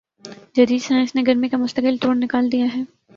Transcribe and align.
جدید 0.55 0.81
سائنس 0.81 1.15
نے 1.15 1.21
گرمی 1.27 1.49
کا 1.49 1.57
مستقل 1.57 1.97
توڑ 1.97 2.15
نکال 2.15 2.51
دیا 2.51 2.65
ہے 2.75 2.81